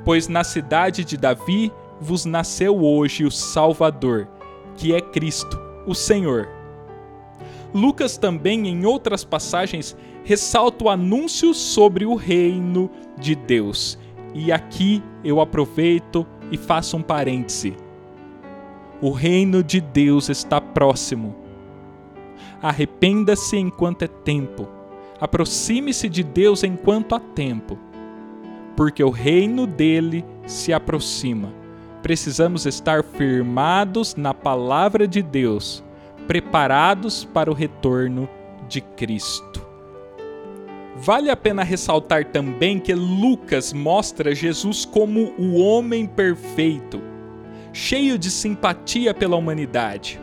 Pois 0.04 0.28
na 0.28 0.44
cidade 0.44 1.06
de 1.06 1.16
Davi 1.16 1.72
vos 2.00 2.26
nasceu 2.26 2.84
hoje 2.84 3.26
o 3.26 3.32
Salvador, 3.32 4.28
que 4.76 4.94
é 4.94 5.02
Cristo, 5.02 5.60
o 5.86 5.94
Senhor. 5.94 6.48
Lucas 7.74 8.18
também, 8.18 8.68
em 8.68 8.86
outras 8.86 9.24
passagens, 9.24 9.98
ressalta 10.24 10.86
o 10.86 10.90
anúncio 10.90 11.54
sobre 11.54 12.06
o 12.06 12.16
reino 12.16 12.90
de 13.18 13.36
Deus. 13.36 14.00
E 14.34 14.52
aqui 14.52 15.04
eu 15.24 15.40
aproveito 15.40 16.26
e 16.52 16.58
faço 16.58 16.98
um 16.98 17.02
parêntese. 17.02 17.76
O 19.02 19.12
reino 19.12 19.62
de 19.62 19.80
Deus 19.82 20.30
está 20.30 20.60
próximo. 20.60 21.36
Arrependa-se 22.62 23.58
enquanto 23.58 24.04
é 24.04 24.08
tempo. 24.08 24.68
Aproxime-se 25.20 26.10
de 26.10 26.24
Deus 26.24 26.64
enquanto 26.64 27.14
há 27.14 27.20
tempo. 27.20 27.78
Porque 28.76 29.04
o 29.04 29.10
reino 29.10 29.68
dele 29.68 30.26
se 30.46 30.74
aproxima. 30.74 31.65
Precisamos 32.06 32.68
estar 32.68 33.04
firmados 33.04 34.14
na 34.14 34.32
palavra 34.32 35.08
de 35.08 35.24
Deus, 35.24 35.84
preparados 36.28 37.26
para 37.26 37.50
o 37.50 37.54
retorno 37.56 38.30
de 38.70 38.80
Cristo. 38.80 39.68
Vale 40.98 41.32
a 41.32 41.36
pena 41.36 41.64
ressaltar 41.64 42.26
também 42.26 42.80
que 42.80 42.94
Lucas 42.94 43.74
mostra 43.74 44.36
Jesus 44.36 44.86
como 44.86 45.34
o 45.36 45.60
homem 45.60 46.06
perfeito, 46.06 47.02
cheio 47.74 48.20
de 48.20 48.30
simpatia 48.30 49.12
pela 49.12 49.36
humanidade, 49.36 50.22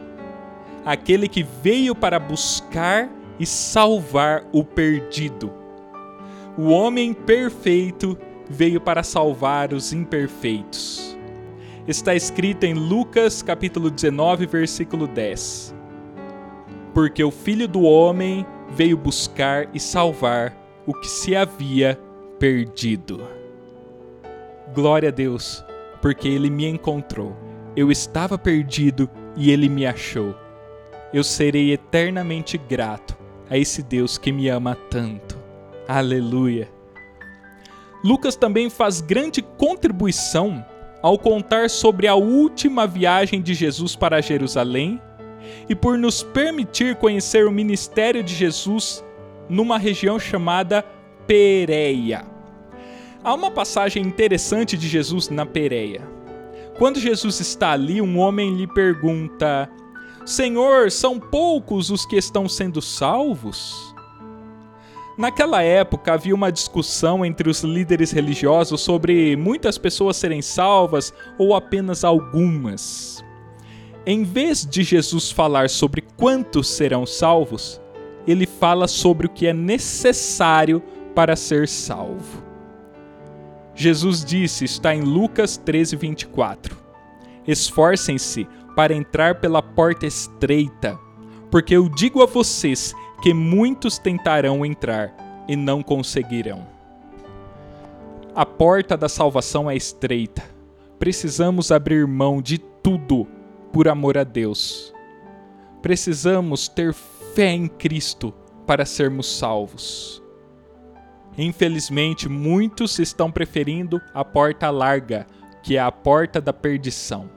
aquele 0.84 1.26
que 1.26 1.42
veio 1.42 1.96
para 1.96 2.20
buscar 2.20 3.10
e 3.40 3.44
salvar 3.44 4.44
o 4.52 4.62
perdido. 4.62 5.52
O 6.56 6.68
homem 6.68 7.12
perfeito 7.12 8.16
veio 8.48 8.80
para 8.80 9.02
salvar 9.02 9.72
os 9.72 9.92
imperfeitos. 9.92 11.11
Está 11.86 12.14
escrito 12.14 12.62
em 12.62 12.74
Lucas 12.74 13.42
capítulo 13.42 13.90
19, 13.90 14.46
versículo 14.46 15.08
10. 15.08 15.74
Porque 16.94 17.24
o 17.24 17.30
Filho 17.32 17.66
do 17.66 17.82
homem 17.82 18.46
veio 18.70 18.96
buscar 18.96 19.68
e 19.74 19.80
salvar 19.80 20.56
o 20.86 20.94
que 20.94 21.08
se 21.08 21.34
havia 21.34 21.98
perdido. 22.38 23.26
Glória 24.72 25.08
a 25.08 25.12
Deus, 25.12 25.64
porque 26.00 26.28
ele 26.28 26.50
me 26.50 26.66
encontrou. 26.66 27.36
Eu 27.74 27.90
estava 27.90 28.38
perdido 28.38 29.10
e 29.36 29.50
ele 29.50 29.68
me 29.68 29.84
achou. 29.84 30.36
Eu 31.12 31.24
serei 31.24 31.72
eternamente 31.72 32.56
grato 32.56 33.18
a 33.50 33.58
esse 33.58 33.82
Deus 33.82 34.16
que 34.16 34.30
me 34.30 34.48
ama 34.48 34.76
tanto. 34.88 35.36
Aleluia. 35.88 36.70
Lucas 38.04 38.36
também 38.36 38.70
faz 38.70 39.00
grande 39.00 39.42
contribuição 39.42 40.64
ao 41.02 41.18
contar 41.18 41.68
sobre 41.68 42.06
a 42.06 42.14
última 42.14 42.86
viagem 42.86 43.42
de 43.42 43.52
Jesus 43.52 43.96
para 43.96 44.22
Jerusalém 44.22 45.00
e 45.68 45.74
por 45.74 45.98
nos 45.98 46.22
permitir 46.22 46.96
conhecer 46.96 47.46
o 47.46 47.52
ministério 47.52 48.22
de 48.22 48.34
Jesus 48.34 49.04
numa 49.48 49.76
região 49.76 50.18
chamada 50.18 50.84
Pereia. 51.26 52.24
Há 53.24 53.34
uma 53.34 53.50
passagem 53.50 54.02
interessante 54.02 54.76
de 54.76 54.88
Jesus 54.88 55.28
na 55.28 55.44
Pereia. 55.44 56.02
Quando 56.78 56.98
Jesus 56.98 57.38
está 57.40 57.72
ali, 57.72 58.00
um 58.00 58.18
homem 58.18 58.54
lhe 58.54 58.66
pergunta: 58.66 59.68
Senhor, 60.24 60.90
são 60.90 61.20
poucos 61.20 61.90
os 61.90 62.06
que 62.06 62.16
estão 62.16 62.48
sendo 62.48 62.80
salvos? 62.80 63.91
Naquela 65.16 65.62
época 65.62 66.14
havia 66.14 66.34
uma 66.34 66.50
discussão 66.50 67.24
entre 67.24 67.50
os 67.50 67.62
líderes 67.62 68.12
religiosos 68.12 68.80
sobre 68.80 69.36
muitas 69.36 69.76
pessoas 69.76 70.16
serem 70.16 70.40
salvas 70.40 71.12
ou 71.38 71.54
apenas 71.54 72.02
algumas. 72.02 73.22
Em 74.06 74.24
vez 74.24 74.66
de 74.66 74.82
Jesus 74.82 75.30
falar 75.30 75.68
sobre 75.68 76.02
quantos 76.16 76.68
serão 76.68 77.04
salvos, 77.04 77.80
ele 78.26 78.46
fala 78.46 78.88
sobre 78.88 79.26
o 79.26 79.30
que 79.30 79.46
é 79.46 79.52
necessário 79.52 80.82
para 81.14 81.36
ser 81.36 81.68
salvo. 81.68 82.42
Jesus 83.74 84.24
disse, 84.24 84.64
está 84.64 84.94
em 84.94 85.02
Lucas 85.02 85.56
13, 85.56 85.96
24: 85.96 86.76
Esforcem-se 87.46 88.46
para 88.74 88.94
entrar 88.94 89.40
pela 89.40 89.62
porta 89.62 90.06
estreita, 90.06 90.98
porque 91.50 91.76
eu 91.76 91.88
digo 91.88 92.22
a 92.22 92.26
vocês 92.26 92.94
que 93.22 93.32
muitos 93.32 93.98
tentarão 93.98 94.66
entrar 94.66 95.14
e 95.46 95.54
não 95.54 95.80
conseguirão. 95.80 96.66
A 98.34 98.44
porta 98.44 98.96
da 98.96 99.08
salvação 99.08 99.70
é 99.70 99.76
estreita. 99.76 100.42
Precisamos 100.98 101.70
abrir 101.70 102.04
mão 102.08 102.42
de 102.42 102.58
tudo 102.58 103.28
por 103.72 103.86
amor 103.86 104.18
a 104.18 104.24
Deus. 104.24 104.92
Precisamos 105.80 106.66
ter 106.66 106.92
fé 106.92 107.52
em 107.52 107.68
Cristo 107.68 108.34
para 108.66 108.84
sermos 108.84 109.38
salvos. 109.38 110.20
Infelizmente, 111.38 112.28
muitos 112.28 112.98
estão 112.98 113.30
preferindo 113.30 114.02
a 114.12 114.24
porta 114.24 114.68
larga, 114.68 115.28
que 115.62 115.76
é 115.76 115.80
a 115.80 115.92
porta 115.92 116.40
da 116.40 116.52
perdição, 116.52 117.30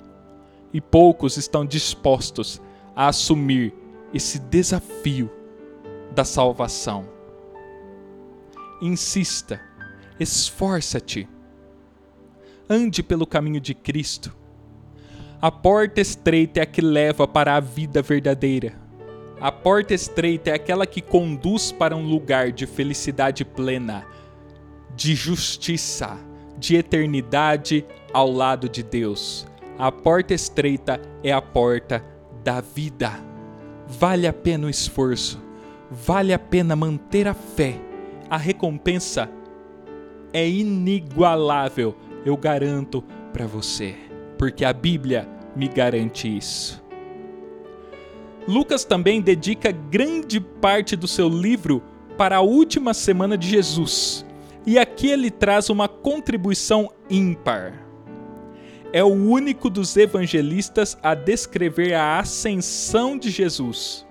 e 0.73 0.81
poucos 0.81 1.37
estão 1.37 1.63
dispostos 1.63 2.59
a 2.95 3.07
assumir 3.07 3.71
esse 4.11 4.39
desafio 4.39 5.29
da 6.15 6.25
salvação. 6.25 7.07
Insista, 8.81 9.61
esforça-te, 10.19 11.27
ande 12.69 13.03
pelo 13.03 13.27
caminho 13.27 13.59
de 13.59 13.75
Cristo. 13.75 14.35
A 15.41 15.51
porta 15.51 16.01
estreita 16.01 16.61
é 16.61 16.63
a 16.63 16.65
que 16.65 16.81
leva 16.81 17.27
para 17.27 17.55
a 17.55 17.59
vida 17.59 18.01
verdadeira 18.01 18.85
a 19.39 19.51
porta 19.51 19.93
estreita 19.93 20.49
é 20.49 20.53
aquela 20.53 20.87
que 20.87 21.01
conduz 21.01 21.71
para 21.71 21.95
um 21.95 22.07
lugar 22.07 22.51
de 22.51 22.65
felicidade 22.65 23.43
plena, 23.43 24.05
de 24.95 25.13
justiça, 25.13 26.17
de 26.57 26.77
eternidade 26.77 27.85
ao 28.13 28.31
lado 28.31 28.69
de 28.69 28.81
Deus. 28.81 29.45
A 29.77 29.91
porta 29.91 30.33
estreita 30.33 31.01
é 31.21 31.33
a 31.33 31.41
porta 31.41 32.03
da 32.43 32.61
vida. 32.61 33.11
Vale 33.87 34.25
a 34.25 34.33
pena 34.33 34.67
o 34.67 34.69
esforço, 34.69 35.43
vale 35.89 36.33
a 36.33 36.39
pena 36.39 36.75
manter 36.75 37.27
a 37.27 37.33
fé. 37.33 37.79
A 38.29 38.37
recompensa 38.37 39.29
é 40.33 40.47
inigualável, 40.47 41.95
eu 42.25 42.35
garanto 42.35 43.03
para 43.31 43.45
você, 43.45 43.95
porque 44.37 44.65
a 44.65 44.73
Bíblia 44.73 45.27
me 45.55 45.67
garante 45.67 46.27
isso. 46.27 46.83
Lucas 48.47 48.83
também 48.83 49.21
dedica 49.21 49.71
grande 49.71 50.39
parte 50.39 50.95
do 50.95 51.07
seu 51.07 51.29
livro 51.29 51.81
para 52.17 52.37
a 52.37 52.41
última 52.41 52.93
semana 52.93 53.37
de 53.37 53.47
Jesus, 53.47 54.25
e 54.65 54.77
aqui 54.77 55.07
ele 55.07 55.31
traz 55.31 55.69
uma 55.69 55.87
contribuição 55.87 56.91
ímpar. 57.09 57.73
É 58.93 59.03
o 59.03 59.07
único 59.07 59.69
dos 59.69 59.97
evangelistas 59.97 60.97
a 61.03 61.13
descrever 61.13 61.93
a 61.93 62.19
ascensão 62.19 63.17
de 63.17 63.29
Jesus. 63.29 64.05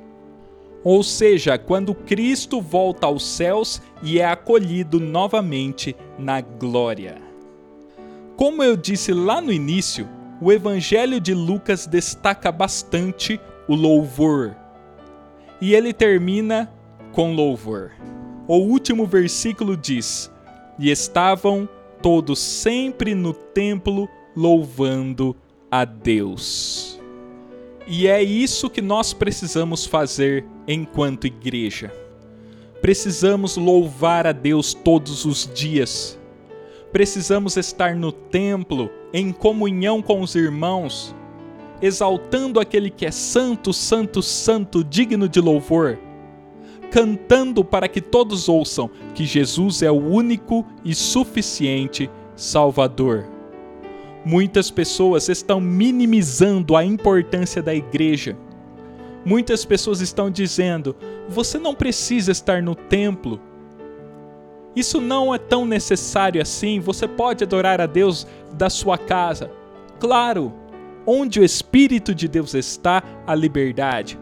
Ou 0.85 1.03
seja, 1.03 1.57
quando 1.57 1.95
Cristo 1.95 2.61
volta 2.61 3.07
aos 3.07 3.27
céus 3.27 3.81
e 4.03 4.21
é 4.21 4.27
acolhido 4.27 5.01
novamente 5.01 5.97
na 6.19 6.43
glória. 6.43 7.17
Como 8.37 8.63
eu 8.63 8.77
disse 8.77 9.13
lá 9.13 9.41
no 9.41 9.51
início, 9.51 10.07
o 10.41 10.53
Evangelho 10.53 11.19
de 11.19 11.33
Lucas 11.33 11.87
destaca 11.87 12.53
bastante 12.53 13.41
o 13.67 13.75
louvor. 13.75 14.55
E 15.61 15.75
ele 15.75 15.95
termina 15.95 16.71
com 17.13 17.33
louvor. 17.33 17.93
O 18.47 18.57
último 18.57 19.07
versículo 19.07 19.77
diz: 19.77 20.31
E 20.79 20.91
estavam 20.91 21.67
todos 22.03 22.39
sempre 22.39 23.15
no 23.15 23.33
templo 23.33 24.07
louvando 24.37 25.35
a 25.71 25.87
Deus. 25.87 26.94
E 27.87 28.07
é 28.07 28.23
isso 28.23 28.71
que 28.71 28.81
nós 28.81 29.13
precisamos 29.13 29.85
fazer 29.85 30.45
enquanto 30.67 31.27
igreja. 31.27 31.93
Precisamos 32.81 33.57
louvar 33.57 34.27
a 34.27 34.33
Deus 34.33 34.73
todos 34.73 35.25
os 35.25 35.51
dias. 35.55 36.19
Precisamos 36.93 37.57
estar 37.57 37.95
no 37.95 38.11
templo, 38.11 38.91
em 39.13 39.33
comunhão 39.33 40.01
com 40.01 40.21
os 40.21 40.35
irmãos, 40.35 41.15
exaltando 41.83 42.59
aquele 42.59 42.89
que 42.89 43.05
é 43.05 43.11
santo, 43.11 43.73
santo, 43.73 44.23
santo, 44.23 44.83
digno 44.83 45.29
de 45.29 45.41
louvor, 45.41 45.99
cantando 46.91 47.65
para 47.65 47.89
que 47.89 48.01
todos 48.01 48.49
ouçam 48.49 48.89
que 49.15 49.27
Jesus 49.27 49.83
é 49.83 49.91
o 49.91 49.95
único 49.95 50.65
e 50.85 50.95
suficiente 50.95 52.09
Salvador. 52.37 53.34
Muitas 54.25 54.71
pessoas 54.71 55.29
estão 55.29 55.61
minimizando 55.61 56.75
a 56.75 56.85
importância 56.85 57.63
da 57.63 57.75
igreja. 57.75 58.35
Muitas 59.23 59.67
pessoas 59.67 60.01
estão 60.01 60.31
dizendo: 60.31 60.97
você 61.29 61.59
não 61.59 61.75
precisa 61.75 62.33
estar 62.33 62.63
no 62.63 62.75
templo. 62.75 63.39
Isso 64.75 64.99
não 65.01 65.35
é 65.35 65.39
tão 65.39 65.67
necessário 65.67 66.41
assim. 66.41 66.81
Você 66.81 67.07
pode 67.07 67.45
adorar 67.45 67.81
a 67.83 67.87
Deus 67.87 68.27
da 68.55 68.71
sua 68.71 68.97
casa. 68.97 69.51
Claro, 70.01 70.53
onde 71.07 71.39
o 71.39 71.45
Espírito 71.45 72.15
de 72.15 72.27
Deus 72.27 72.55
está, 72.55 73.03
a 73.27 73.35
liberdade. 73.35 74.19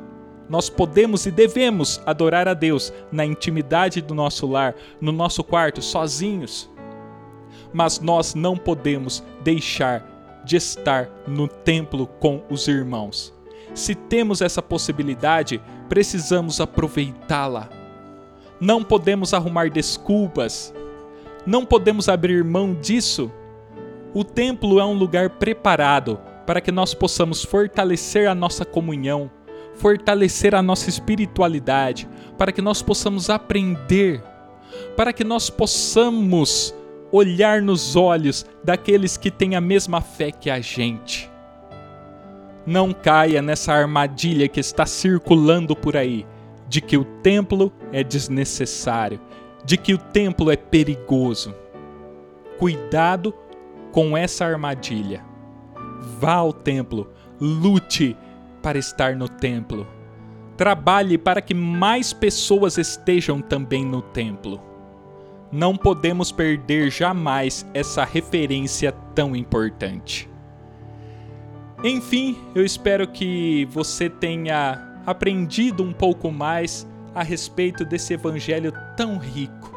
Nós 0.49 0.69
podemos 0.69 1.27
e 1.27 1.31
devemos 1.31 2.03
adorar 2.05 2.49
a 2.49 2.55
Deus 2.55 2.93
na 3.11 3.25
intimidade 3.25 4.03
do 4.03 4.15
nosso 4.15 4.47
lar, 4.49 4.75
no 5.01 5.13
nosso 5.13 5.43
quarto, 5.45 5.81
sozinhos 5.81 6.72
mas 7.73 8.01
nós 8.01 8.35
não 8.35 8.57
podemos 8.57 9.23
deixar 9.43 10.07
de 10.45 10.57
estar 10.57 11.09
no 11.27 11.47
templo 11.49 12.07
com 12.07 12.43
os 12.51 12.69
irmãos. 12.69 13.33
Se 13.75 13.95
temos 13.95 14.41
essa 14.41 14.61
possibilidade, 14.61 15.61
precisamos 15.89 16.61
aproveitá-la. 16.61 17.69
Não 18.61 18.83
podemos 18.83 19.33
arrumar 19.33 19.71
desculpas. 19.71 20.73
Não 21.47 21.65
podemos 21.65 22.09
abrir 22.09 22.45
mão 22.45 22.75
disso. 22.75 23.31
O 24.15 24.23
templo 24.23 24.79
é 24.79 24.85
um 24.85 24.95
lugar 24.95 25.31
preparado 25.31 26.21
para 26.47 26.61
que 26.61 26.71
nós 26.71 26.93
possamos 26.93 27.43
fortalecer 27.43 28.29
a 28.29 28.35
nossa 28.35 28.65
comunhão, 28.65 29.31
fortalecer 29.75 30.55
a 30.55 30.63
nossa 30.63 30.89
espiritualidade, 30.91 32.09
para 32.37 32.53
que 32.53 32.61
nós 32.61 32.83
possamos 32.83 33.31
aprender, 33.31 34.23
para 34.97 35.13
que 35.13 35.25
nós 35.25 35.49
possamos 35.49 36.75
olhar 37.13 37.61
nos 37.61 37.95
olhos 37.95 38.47
daqueles 38.65 39.19
que 39.19 39.31
têm 39.31 39.55
a 39.55 39.61
mesma 39.61 40.01
fé 40.01 40.33
que 40.33 40.49
a 40.49 40.61
gente. 40.61 41.31
Não 42.67 42.93
caia 42.93 43.43
nessa 43.43 43.73
armadilha 43.73 44.49
que 44.49 44.59
está 44.59 44.87
circulando 44.87 45.77
por 45.77 45.97
aí, 45.97 46.27
de 46.69 46.81
que 46.81 46.97
o 46.97 47.05
templo 47.05 47.71
é 47.93 48.03
desnecessário, 48.03 49.21
de 49.65 49.77
que 49.77 49.93
o 49.93 49.99
templo 49.99 50.51
é 50.51 50.57
perigoso. 50.57 51.55
Cuidado 52.59 53.35
com 53.91 54.17
essa 54.17 54.47
armadilha. 54.47 55.23
Vá 56.19 56.35
ao 56.35 56.53
templo, 56.53 57.13
lute 57.39 58.17
para 58.63 58.79
estar 58.79 59.15
no 59.15 59.29
templo. 59.29 59.87
Trabalhe 60.57 61.19
para 61.19 61.43
que 61.43 61.53
mais 61.53 62.13
pessoas 62.13 62.79
estejam 62.79 63.41
também 63.41 63.85
no 63.85 64.01
templo 64.01 64.72
não 65.53 65.77
podemos 65.77 66.33
perder 66.33 66.91
jamais 66.91 67.67
essa 67.75 68.05
referência 68.05 68.91
tão 69.15 69.37
importante. 69.37 70.27
Enfim, 71.85 72.39
eu 72.55 72.65
espero 72.65 73.07
que 73.07 73.69
você 73.71 74.09
tenha 74.09 75.01
aprendido 75.05 75.83
um 75.83 75.93
pouco 75.93 76.33
mais 76.33 76.89
a 77.15 77.23
respeito 77.23 77.85
desse 77.85 78.15
evangelho 78.15 78.73
tão 78.97 79.19
rico. 79.19 79.71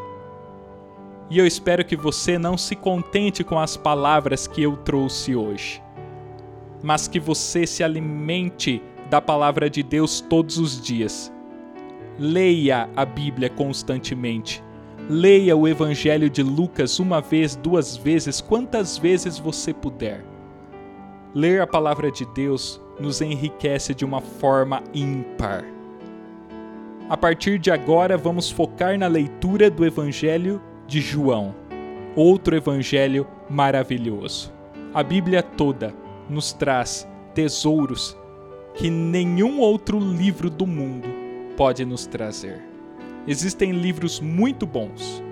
E 1.30 1.38
eu 1.38 1.46
espero 1.46 1.84
que 1.84 1.98
você 1.98 2.38
não 2.38 2.58
se 2.58 2.76
contente 2.76 3.44
com 3.44 3.60
as 3.60 3.76
palavras 3.76 4.48
que 4.48 4.62
eu 4.62 4.78
trouxe 4.78 5.36
hoje, 5.36 5.82
mas 6.82 7.08
que 7.08 7.20
você 7.20 7.68
se 7.68 7.84
alimente 7.84 8.82
da 9.10 9.20
palavra 9.20 9.70
de 9.70 9.84
Deus 9.84 10.22
todos 10.22 10.58
os 10.58 10.80
dias. 10.80 11.34
Leia 12.18 12.88
a 12.96 13.04
Bíblia 13.04 13.50
constantemente 13.50 14.64
Leia 15.08 15.56
o 15.56 15.68
Evangelho 15.68 16.32
de 16.32 16.42
Lucas 16.42 17.00
uma 17.00 17.22
vez, 17.22 17.56
duas 17.56 17.96
vezes, 17.96 18.42
quantas 18.42 18.98
vezes 18.98 19.38
você 19.38 19.72
puder. 19.72 20.26
Ler 21.32 21.62
a 21.62 21.68
palavra 21.68 22.12
de 22.12 22.26
Deus 22.34 22.82
nos 23.00 23.22
enriquece 23.22 23.94
de 23.94 24.04
uma 24.04 24.20
forma 24.20 24.82
ímpar. 24.96 25.64
A 27.08 27.16
partir 27.16 27.60
de 27.60 27.70
agora, 27.70 28.18
vamos 28.18 28.50
focar 28.50 28.98
na 28.98 29.06
leitura 29.06 29.70
do 29.70 29.86
Evangelho 29.86 30.60
de 30.88 31.00
João, 31.02 31.54
outro 32.16 32.56
evangelho 32.56 33.28
maravilhoso. 33.48 34.52
A 34.92 35.04
Bíblia 35.04 35.44
toda 35.44 35.94
nos 36.28 36.52
traz 36.52 37.08
tesouros 37.36 38.18
que 38.74 38.90
nenhum 38.90 39.60
outro 39.60 40.00
livro 40.00 40.50
do 40.50 40.66
mundo 40.66 41.08
pode 41.56 41.86
nos 41.86 42.08
trazer. 42.08 42.75
Existem 43.28 43.72
livros 43.72 44.20
muito 44.20 44.66
bons. 44.68 45.24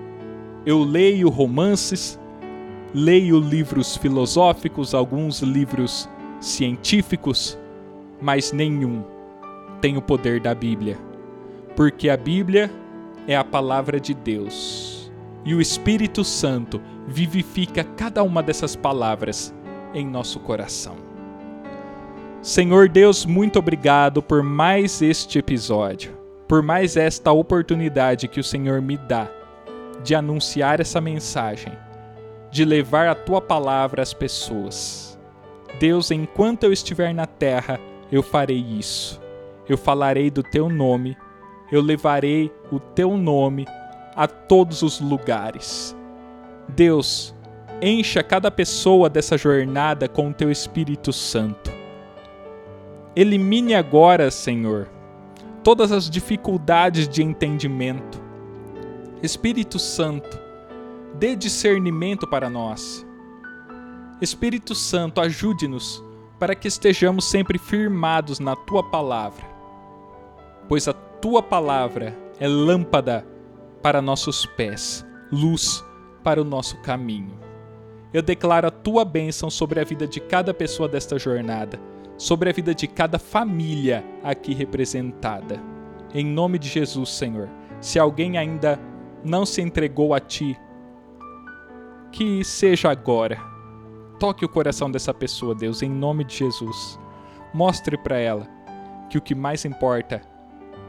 Eu 0.66 0.82
leio 0.82 1.28
romances, 1.28 2.18
leio 2.92 3.38
livros 3.38 3.96
filosóficos, 3.96 4.94
alguns 4.94 5.42
livros 5.42 6.08
científicos, 6.40 7.56
mas 8.20 8.52
nenhum 8.52 9.04
tem 9.80 9.96
o 9.96 10.02
poder 10.02 10.40
da 10.40 10.54
Bíblia. 10.54 10.98
Porque 11.76 12.08
a 12.08 12.16
Bíblia 12.16 12.70
é 13.28 13.36
a 13.36 13.44
palavra 13.44 14.00
de 14.00 14.12
Deus. 14.12 15.12
E 15.44 15.54
o 15.54 15.60
Espírito 15.60 16.24
Santo 16.24 16.80
vivifica 17.06 17.84
cada 17.84 18.22
uma 18.22 18.42
dessas 18.42 18.74
palavras 18.74 19.54
em 19.92 20.06
nosso 20.06 20.40
coração. 20.40 20.96
Senhor 22.42 22.88
Deus, 22.88 23.24
muito 23.24 23.58
obrigado 23.58 24.20
por 24.20 24.42
mais 24.42 25.00
este 25.00 25.38
episódio 25.38 26.23
por 26.46 26.62
mais 26.62 26.96
esta 26.96 27.32
oportunidade 27.32 28.28
que 28.28 28.40
o 28.40 28.44
Senhor 28.44 28.80
me 28.80 28.96
dá 28.96 29.28
de 30.02 30.14
anunciar 30.14 30.80
essa 30.80 31.00
mensagem, 31.00 31.72
de 32.50 32.64
levar 32.64 33.08
a 33.08 33.14
tua 33.14 33.40
palavra 33.40 34.02
às 34.02 34.12
pessoas. 34.12 35.18
Deus, 35.80 36.10
enquanto 36.10 36.64
eu 36.64 36.72
estiver 36.72 37.14
na 37.14 37.26
terra, 37.26 37.80
eu 38.12 38.22
farei 38.22 38.58
isso. 38.58 39.20
Eu 39.68 39.78
falarei 39.78 40.30
do 40.30 40.42
teu 40.42 40.68
nome, 40.68 41.16
eu 41.72 41.80
levarei 41.80 42.52
o 42.70 42.78
teu 42.78 43.16
nome 43.16 43.66
a 44.14 44.26
todos 44.26 44.82
os 44.82 45.00
lugares. 45.00 45.96
Deus, 46.68 47.34
encha 47.80 48.22
cada 48.22 48.50
pessoa 48.50 49.08
dessa 49.08 49.36
jornada 49.36 50.06
com 50.06 50.28
o 50.28 50.34
teu 50.34 50.50
Espírito 50.50 51.12
Santo. 51.12 51.72
Elimine 53.16 53.74
agora, 53.74 54.30
Senhor, 54.30 54.88
todas 55.64 55.90
as 55.90 56.10
dificuldades 56.10 57.08
de 57.08 57.22
entendimento. 57.22 58.22
Espírito 59.22 59.78
Santo, 59.78 60.38
dê 61.14 61.34
discernimento 61.34 62.28
para 62.28 62.50
nós. 62.50 63.04
Espírito 64.20 64.74
Santo, 64.74 65.22
ajude-nos 65.22 66.04
para 66.38 66.54
que 66.54 66.68
estejamos 66.68 67.24
sempre 67.24 67.58
firmados 67.58 68.38
na 68.38 68.54
tua 68.54 68.82
palavra, 68.90 69.44
pois 70.68 70.86
a 70.86 70.92
tua 70.92 71.42
palavra 71.42 72.14
é 72.38 72.46
lâmpada 72.46 73.26
para 73.82 74.02
nossos 74.02 74.44
pés, 74.44 75.04
luz 75.32 75.82
para 76.22 76.40
o 76.40 76.44
nosso 76.44 76.76
caminho. 76.82 77.40
Eu 78.12 78.20
declaro 78.20 78.66
a 78.66 78.70
tua 78.70 79.04
bênção 79.04 79.48
sobre 79.48 79.80
a 79.80 79.84
vida 79.84 80.06
de 80.06 80.20
cada 80.20 80.52
pessoa 80.52 80.88
desta 80.88 81.18
jornada 81.18 81.80
sobre 82.16 82.50
a 82.50 82.52
vida 82.52 82.74
de 82.74 82.86
cada 82.86 83.18
família 83.18 84.04
aqui 84.22 84.54
representada. 84.54 85.60
Em 86.12 86.24
nome 86.24 86.58
de 86.58 86.68
Jesus, 86.68 87.10
Senhor. 87.10 87.48
Se 87.80 87.98
alguém 87.98 88.38
ainda 88.38 88.78
não 89.24 89.44
se 89.44 89.60
entregou 89.60 90.14
a 90.14 90.20
Ti, 90.20 90.58
que 92.12 92.44
seja 92.44 92.90
agora. 92.90 93.38
Toque 94.20 94.44
o 94.44 94.48
coração 94.48 94.90
dessa 94.90 95.12
pessoa, 95.12 95.54
Deus, 95.54 95.82
em 95.82 95.90
nome 95.90 96.24
de 96.24 96.36
Jesus. 96.36 96.98
Mostre 97.52 97.98
para 97.98 98.18
ela 98.18 98.48
que 99.10 99.18
o 99.18 99.22
que 99.22 99.34
mais 99.34 99.64
importa 99.64 100.22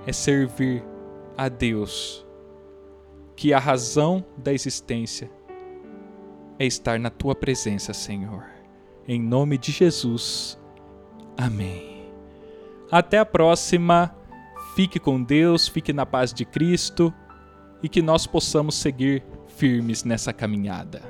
é 0.06 0.14
servir 0.14 0.84
a 1.36 1.50
Deus, 1.50 2.26
que 3.36 3.54
a 3.54 3.60
razão 3.60 4.24
da 4.38 4.54
existência 4.54 5.30
é 6.60 6.66
estar 6.66 7.00
na 7.00 7.10
tua 7.10 7.36
presença, 7.36 7.94
Senhor. 7.94 8.46
Em 9.08 9.20
nome 9.20 9.58
de 9.58 9.72
Jesus. 9.72 10.60
Amém. 11.38 12.06
Até 12.91 13.19
a 13.19 13.26
próxima. 13.26 14.15
Fique 14.76 15.00
com 15.00 15.24
Deus, 15.24 15.67
fique 15.67 15.93
na 15.93 16.06
paz 16.06 16.34
de 16.34 16.43
Cristo 16.43 17.13
e 17.82 17.88
que 17.88 18.02
nós 18.02 18.28
possamos 18.28 18.76
seguir 18.76 19.24
firmes 19.48 20.04
nessa 20.04 20.34
caminhada. 20.34 21.02